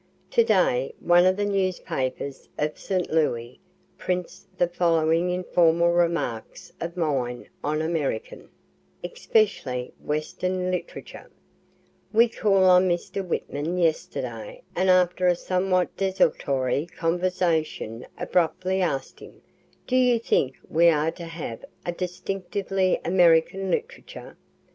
To 0.31 0.43
day 0.43 0.95
one 0.99 1.27
of 1.27 1.37
the 1.37 1.45
newspapers 1.45 2.49
of 2.57 2.75
St. 2.79 3.11
Louis 3.11 3.59
prints 3.99 4.47
the 4.57 4.67
following 4.67 5.29
informal 5.29 5.91
remarks 5.91 6.71
of 6.81 6.97
mine 6.97 7.47
on 7.63 7.83
American, 7.83 8.49
especially 9.03 9.93
Western 10.01 10.71
literature: 10.71 11.29
"We 12.11 12.29
called 12.29 12.63
on 12.63 12.89
Mr. 12.89 13.23
Whitman 13.23 13.77
yesterday 13.77 14.63
and 14.75 14.89
after 14.89 15.27
a 15.27 15.35
somewhat 15.35 15.95
desultory 15.97 16.87
conversation 16.87 18.07
abruptly 18.17 18.81
asked 18.81 19.19
him: 19.19 19.43
'Do 19.85 19.95
you 19.95 20.17
think 20.17 20.55
we 20.67 20.87
are 20.89 21.11
to 21.11 21.25
have 21.25 21.63
a 21.85 21.91
distinctively 21.91 22.99
American 23.05 23.69
literature?' 23.69 24.35